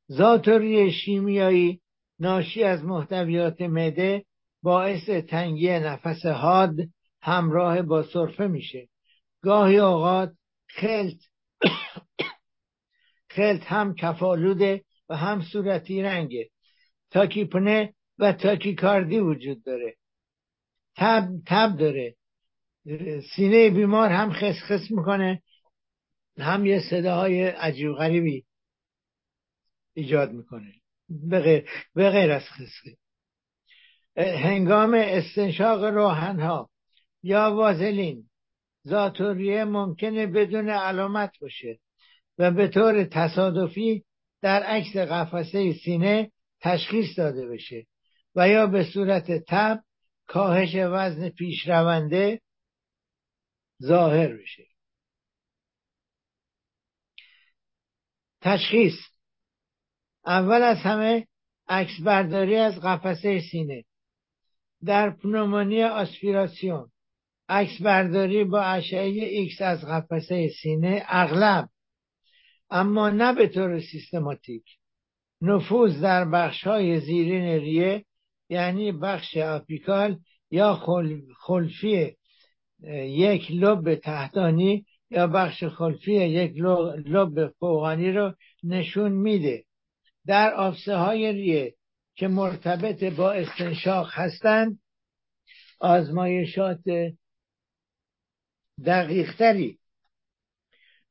[0.06, 1.80] زاتوری شیمیایی
[2.18, 4.24] ناشی از محتویات مده
[4.62, 6.76] باعث تنگی نفس حاد
[7.22, 8.88] همراه با سرفه میشه.
[9.42, 10.32] گاهی اوقات
[10.68, 11.16] خلط
[13.34, 16.50] خلط هم کفالوده و هم صورتی رنگه.
[17.10, 19.96] تاکیپنه و تاکیکاردی وجود داره.
[20.96, 22.14] تب تب داره.
[23.36, 25.42] سینه بیمار هم خسخس می‌کنه
[26.38, 28.44] هم یه صداهای عجیب غریبی
[29.94, 30.72] ایجاد می‌کنه.
[31.94, 32.96] به غیر از خسقه
[34.16, 36.70] هنگام استنشاق روحنها
[37.22, 38.24] یا وازلین
[38.82, 41.78] زاتوریه ممکنه بدون علامت باشه
[42.38, 44.04] و به طور تصادفی
[44.42, 46.30] در عکس قفسه سینه
[46.60, 47.86] تشخیص داده بشه
[48.34, 49.80] و یا به صورت تب
[50.26, 52.40] کاهش وزن پیشرونده
[53.82, 54.66] ظاهر بشه.
[58.40, 58.94] تشخیص.
[60.26, 61.26] اول از همه
[61.68, 63.84] عکس برداری از قفسه سینه.
[64.84, 66.90] در پنومونی آسپیراسیون
[67.48, 71.68] عکس برداری با اشعه ایکس از قفسه سینه اغلب
[72.70, 74.64] اما نه به طور سیستماتیک.
[75.40, 78.04] نفوذ در بخش های زیرین ریه
[78.48, 80.18] یعنی بخش آپیکال
[80.50, 80.82] یا
[81.40, 82.16] خلفی
[83.06, 86.52] یک لوب تحتانی یا بخش خلفی یک
[87.06, 89.64] لب فوقانی رو نشون میده.
[90.26, 91.74] در آفسه های ریه
[92.14, 94.78] که مرتبط با استنشاق هستند
[95.80, 96.82] آزمایشات
[98.86, 99.78] دقیقتری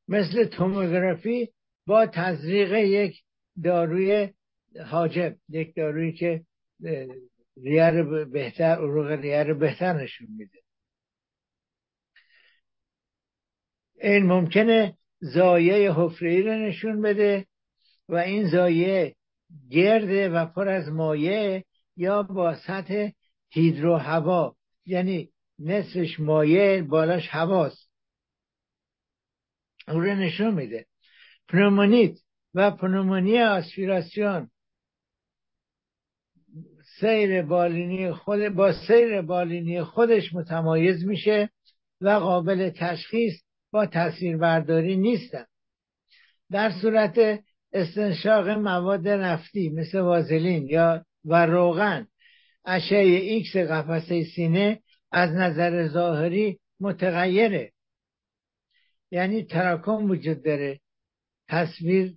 [0.07, 1.49] مثل توموگرافی
[1.87, 3.21] با تزریق یک
[3.63, 4.29] داروی
[4.85, 6.45] حاجب یک دارویی که
[7.57, 9.11] ریه رو بهتر عروق
[9.47, 10.59] رو بهتر نشون میده.
[13.95, 17.47] این ممکنه زایه حفره رو نشون بده
[18.09, 19.15] و این زایه
[19.69, 21.63] گرده و پر از مایع
[21.97, 23.09] یا با سطح
[23.49, 24.55] هیدرو هوا
[24.85, 25.29] یعنی
[25.59, 27.89] نصفش مایع بالاش هواست.
[29.87, 30.85] او رو نشون میده.
[31.47, 32.19] پنومونیت
[32.53, 34.49] و پنومونی آسپیراسیون.
[37.03, 41.49] سیر بالینی خود با سیر بالینی خودش متمایز میشه
[42.01, 43.33] و قابل تشخیص
[43.71, 43.85] با
[44.39, 45.45] برداری نیستن.
[46.51, 47.43] در صورت
[47.73, 52.07] استنشاق مواد نفتی مثل وازلین یا و روغن
[52.65, 54.79] اشعه ایکس قفسه سینه
[55.11, 57.71] از نظر ظاهری متغیره.
[59.11, 60.79] یعنی تراکم وجود داره.
[61.47, 62.15] تصویر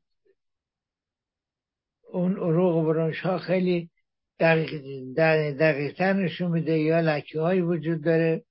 [2.13, 3.91] اون عروق برانش ها خیلی
[4.39, 8.45] دقیق تر نشون میده یا لکه های وجود داره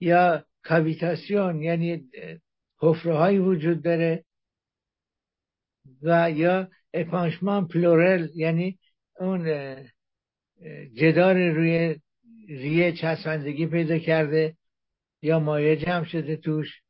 [0.00, 2.10] یا کاویتاسیون یعنی
[2.78, 4.24] حفره های وجود داره
[6.02, 8.78] و یا اپانشمان پلورل یعنی
[9.20, 9.44] اون
[10.94, 11.96] جدار روی
[12.48, 14.56] ریه چسبندگی پیدا کرده
[15.22, 16.80] یا مایع جمع شده توش.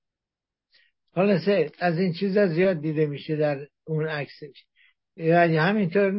[1.13, 1.41] حالا
[1.79, 4.65] از این چیزا زیاد دیده میشه در اون عکسش.
[5.17, 6.11] یعنی همینطور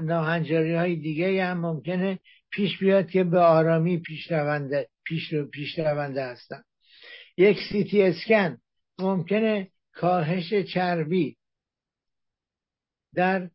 [0.00, 2.18] ناهنجاری های دیگه هم ممکنه
[2.50, 6.62] پیش بیاد که به آرامی پیش رونده, پیش, پیش رونده هستن.
[7.36, 8.58] یک سیتی اسکن
[8.98, 11.36] ممکنه کاهش چربی
[13.14, 13.50] در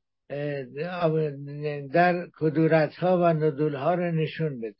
[1.93, 4.76] در کدورت ها و ندول ها رو نشون بده.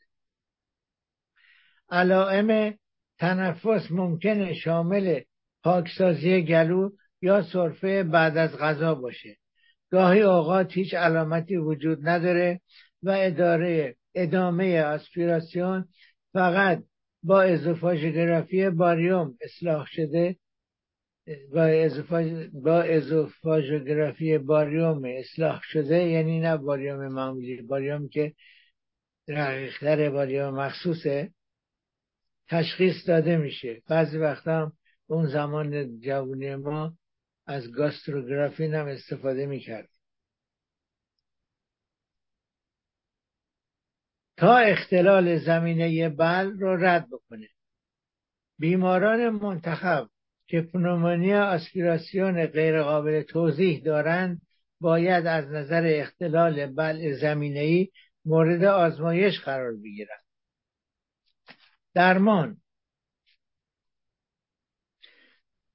[1.90, 2.78] علائم
[3.18, 5.20] تنفس ممکنه شامل
[5.62, 6.90] پاکسازی گلو
[7.22, 9.39] یا سرفه بعد از غذا باشه.
[9.90, 12.60] گاهی اوقات هیچ علامتی وجود نداره
[13.02, 15.88] و اداره ادامه آسپیراسیون
[16.32, 16.82] فقط
[17.22, 20.36] با ازوفاژگرافی باریوم اصلاح شده
[21.54, 21.88] با,
[22.52, 28.34] با ازوفاژگرافی باریوم اصلاح شده یعنی نه باریوم معمولی باریوم که
[29.28, 31.32] رقیقتر باریوم مخصوصه
[32.48, 33.82] تشخیص داده میشه.
[33.88, 34.72] بعضی وقتا
[35.06, 36.94] اون زمان جوانی ما
[37.50, 39.88] از گاستروگرافی هم استفاده می‌کرد.
[44.36, 47.48] تا اختلال زمینه بل رو رد بکنه.
[48.58, 50.08] بیماران منتخب
[50.46, 54.42] که پنومونیا آسپیراسیون غیرقابل توضیح دارند
[54.80, 57.88] باید از نظر اختلال بلع زمینه
[58.24, 60.24] مورد آزمایش قرار بگیرند.
[61.94, 62.56] درمان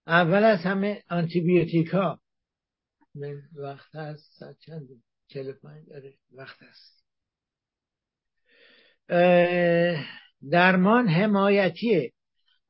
[0.08, 2.22] اول از همه آنتیبیوتیک ها
[3.56, 4.88] وقت هست چند؟
[5.64, 5.86] پنج.
[5.90, 7.06] داره وقت هست.
[10.52, 12.14] درمان حمایتی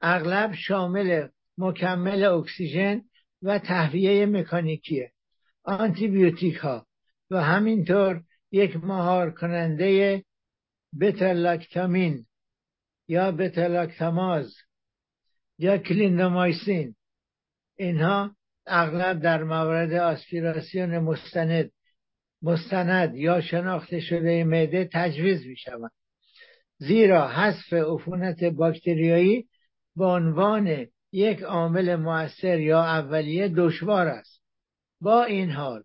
[0.01, 1.27] اغلب شامل
[1.57, 3.01] مکمل اکسیژن
[3.41, 5.11] و تهویه مکانیکیه.
[5.63, 6.87] آنتیبیوتیک ها
[7.29, 10.23] و همینطور یک مهار کننده
[10.99, 12.25] بتالاکتامین
[13.07, 14.55] یا بتالاکتاماز
[15.59, 16.95] یا کلیندامایسین
[17.77, 18.35] اینها
[18.67, 21.71] اغلب در موارد آسپیراسیون مستند
[22.41, 25.91] مستند یا شناخته شده معده تجویز می شوند
[26.77, 29.47] زیرا حذف عفونت باکتریایی
[29.95, 34.41] به عنوان یک عامل مؤثر یا اولیه دشوار است.
[35.01, 35.83] با این حال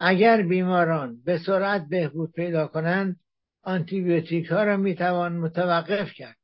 [0.00, 3.16] اگر بیماران به سرعت بهبود پیدا کنند
[3.62, 6.36] آنتیبیوتیک ها را می‌توان متوقف کرد.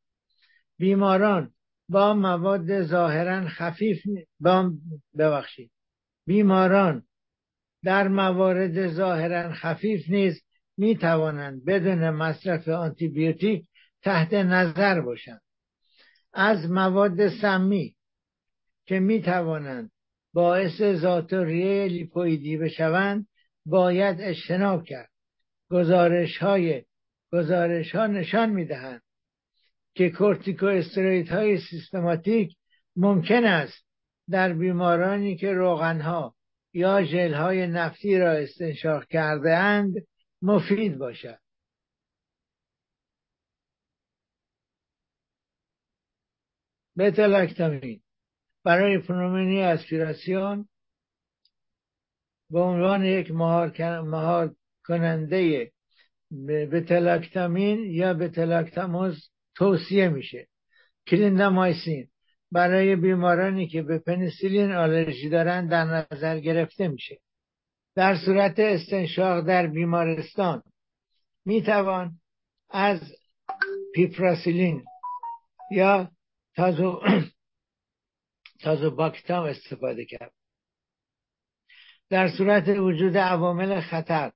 [0.79, 1.51] بیماران
[1.89, 4.03] با مواد ظاهرا خفیف
[4.41, 4.71] با
[5.19, 5.71] ببخشید.
[6.27, 7.03] بیماران
[7.85, 10.43] در موارد ظاهرا خفیف نیز
[10.77, 13.69] می توانند بدون مصرف آنتیبیوتیک
[14.03, 15.41] تحت نظر باشند.
[16.33, 17.97] از مواد سمی
[18.87, 19.91] که می توانند
[20.33, 23.27] باعث زاتوریه لیپویدی بشوند
[23.67, 25.11] باید اجتناب کرد.
[25.71, 26.85] گزارش های
[27.33, 29.03] گزارش ها نشان می دهند
[29.97, 30.67] که کورتیکو
[31.31, 32.57] های سیستماتیک
[32.97, 33.87] ممکن است
[34.31, 36.35] در بیمارانی که روغنها
[36.73, 39.95] یا ژل های نفتی را استنشاق کرده اند
[40.43, 41.39] مفید باشد.
[46.99, 48.01] بتلاکتامین
[48.65, 50.69] برای پنومنی اسپیراسیون
[52.51, 55.73] به عنوان یک مهار, کننده
[56.73, 60.49] بتلاکتامین یا بتلاکتاموز توصیه میشه.
[61.07, 62.09] کلیندامایسین
[62.53, 67.19] برای بیمارانی که به پنیسیلین آلرژی دارند در نظر گرفته میشه.
[67.95, 70.63] در صورت استنشاق در بیمارستان
[71.45, 72.21] می‌توان
[72.71, 73.01] از
[73.95, 74.85] پیپراسیلین
[75.71, 76.11] یا
[76.57, 77.01] تازو
[78.63, 80.33] تازوباکتام استفاده کرد.
[82.11, 84.33] در صورت وجود عوامل خطر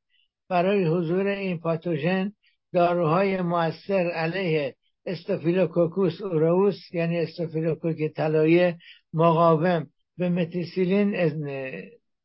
[0.49, 2.33] برای حضور این پاتوژن
[2.73, 8.75] داروهای مؤثر علیه استافیلوکوکوس اوروس یعنی استافیلوکوک طلایی
[9.13, 9.87] مقاوم
[10.17, 11.15] به متیسیلین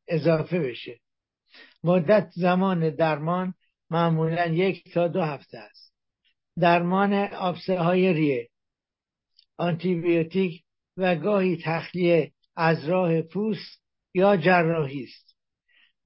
[0.08, 1.00] اضافه بشه.
[1.84, 3.54] مدت زمان درمان
[3.90, 5.94] معمولا یک تا دو هفته است.
[6.60, 8.50] درمان آبسه های ریه
[9.58, 10.64] آنتیبیوتیک
[10.98, 13.82] و گاهی تخلیه از راه پوست
[14.14, 15.36] یا جراحی است.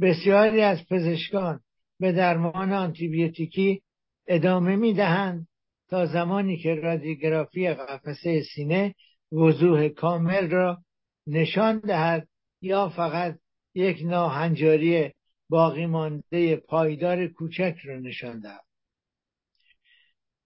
[0.02, 1.60] بسیاری از پزشکان
[2.00, 3.82] به درمان آنتیبیوتیکی
[4.28, 5.49] ادامه می دهند
[5.90, 8.96] تا زمانی که رادیوگرافی قفسه سینه
[9.32, 10.84] وضوح کامل را
[11.28, 12.28] نشان دهد
[12.62, 13.40] یا فقط
[13.74, 15.14] یک ناهنجاری
[15.50, 18.66] باقی مانده پایدار کوچک را نشان دهد.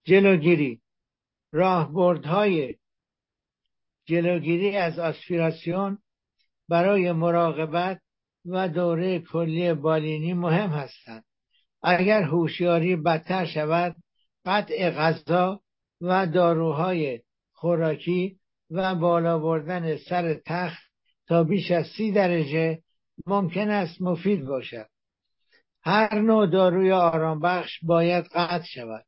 [0.04, 0.80] جلوگیری
[1.52, 2.74] راهبردهای
[4.06, 5.98] جلوگیری از آسپیراسیون
[6.68, 8.00] برای مراقبت
[8.44, 11.24] و دوره کلی بالینی مهم هستند.
[11.82, 13.96] اگر هوشیاری بدتر شود
[14.44, 15.60] قطع غذا
[16.00, 17.20] و داروهای
[17.52, 18.38] خوراکی
[18.70, 20.82] و بالا بردن سر تخت
[21.26, 22.78] تا بیش از سی درجه
[23.26, 24.86] ممکن است مفید باشد.
[25.82, 29.04] هر نوع داروی آرامبخش باید قطع شود.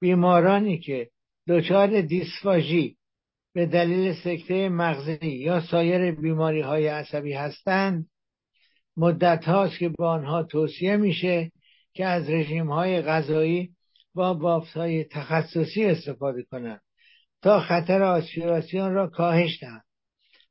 [0.00, 1.10] بیمارانی که
[1.48, 2.96] دچار دیسفاژی
[3.54, 8.06] به دلیل سکته مغزی یا سایر بیماری های عصبی هستند
[8.96, 11.52] مدت هاست که به آنها توصیه میشه
[11.92, 13.74] که از رژیم های غذایی
[14.14, 16.82] با بافت های تخصصی استفاده کنند
[17.42, 19.84] تا خطر آسپیراسیون را کاهش دهند.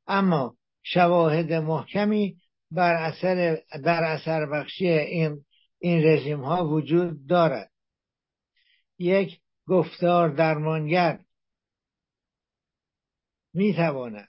[0.06, 2.36] اما شواهد محکمی
[2.70, 5.44] بر اثر بر اثر بخشی این
[5.78, 7.70] این رژیم ها وجود دارد.
[8.98, 11.20] یک گفتار درمانگر
[13.54, 14.28] می تواند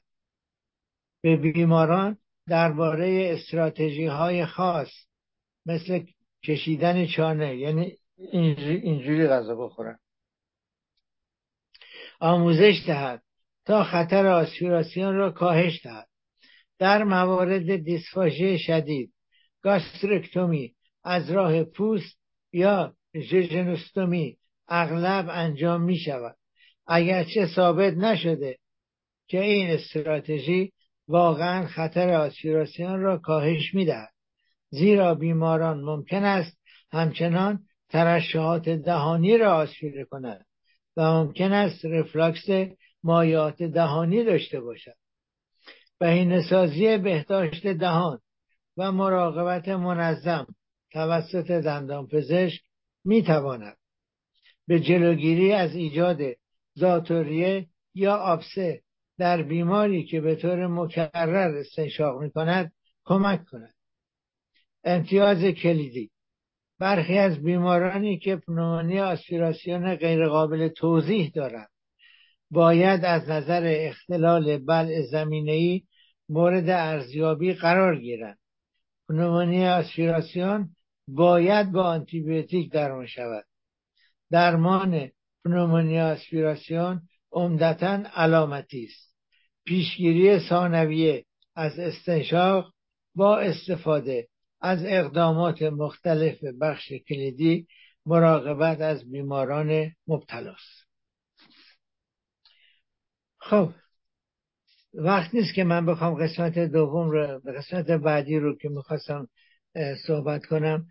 [1.22, 2.18] به بیماران
[2.48, 4.90] درباره استراتژی های خاص
[5.66, 6.06] مثل
[6.44, 7.98] کشیدن چانه یعنی
[8.32, 10.00] اینجوری غذا بخورن.
[12.20, 13.24] آموزش دهد
[13.66, 16.08] تا خطر آسپیراسیون را کاهش دهد.
[16.80, 19.14] در موارد دیسفاژی شدید
[19.62, 22.20] گاسترکتومی از راه پوست
[22.54, 26.38] یا ژژنوستومی اغلب انجام می شود.
[26.88, 28.58] اگرچه ثابت نشده
[29.28, 30.74] که این استراتژی
[31.08, 34.14] واقعا خطر آسپیراسیون را کاهش می دهد
[34.70, 36.58] زیرا بیماران ممکن است
[36.92, 40.46] همچنان ترشحات دهانی را آسپیره کند
[40.98, 42.46] و ممکن است رفلاکس
[43.04, 44.96] مایات دهانی داشته باشد.
[46.00, 48.20] بهینه‌سازی بهداشت دهان
[48.78, 50.48] و مراقبت منظم
[50.92, 52.62] توسط دندان پزشک
[53.06, 53.78] می تواند
[54.68, 56.18] به جلوگیری از ایجاد
[56.74, 58.82] زاتوریه یا آبسه
[59.18, 62.72] در بیماری که به طور مکرر استنشاق می کند
[63.06, 63.74] کمک کند.
[64.84, 66.12] امتیاز کلیدی
[66.82, 71.70] برخی از بیمارانی که پنومونی آسپیراسیون غیرقابل توضیح دارند
[72.52, 75.84] باید از نظر اختلال بلع زمینه‌ای
[76.30, 78.38] مورد ارزیابی قرار گیرند.
[79.10, 80.70] پنومونی آسپیراسیون
[81.08, 83.46] باید با آنتیبیوتیک درمان شود.
[84.32, 85.10] درمان
[85.46, 87.02] پنومونی آسپیراسیون
[87.32, 89.16] عمدتا علامتی است.
[89.66, 91.26] پیشگیری ثانویه
[91.56, 92.74] از استنشاق
[93.16, 94.28] با استفاده
[94.62, 97.68] از اقدامات مختلف بخش کلیدی
[98.06, 100.88] مراقبت از بیماران مبتلاست.
[103.38, 103.70] خب
[104.94, 109.28] وقت نیست که من بخوام قسمت دوم رو قسمت بعدی رو که می‌خواستم
[110.08, 110.88] صحبت کنم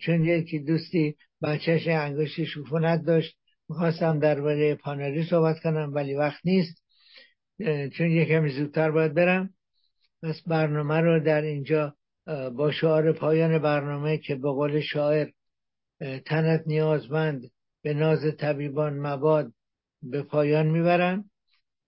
[0.00, 3.36] چون یکی دوستی بچهش انگشت شوفونت داشت
[3.68, 6.82] می‌خواستم درباره پانری صحبت کنم ولی وقت نیست
[7.96, 9.54] چون یکمی زودتر باید برم.
[10.22, 11.96] پس برنامه رو در اینجا
[12.26, 15.28] با شعار پایان برنامه که به قول شاعر
[16.26, 17.50] تنت نیازمند
[17.82, 19.52] به ناز طبیبان مباد
[20.02, 21.30] به پایان می‌برم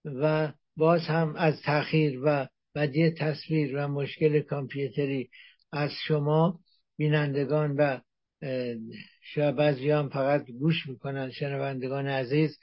[0.04, 5.30] و باز هم از تاخیر و بدی تصویر و مشکل کامپیوتری
[5.72, 6.60] از شما
[6.96, 7.98] بینندگان و
[9.22, 12.58] شاید فقط گوش می‌کنن شنوندگان عزیز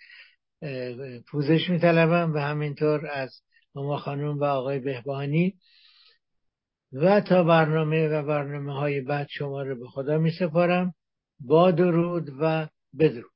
[1.27, 3.41] پوزش میطلبم و همینطور از
[3.75, 5.55] ماما خانم و آقای بهبانی
[6.93, 10.93] و تا برنامه و برنامه های بعد شما رو به خدا می سپارم
[11.39, 12.67] با درود و
[12.99, 13.32] بدرود.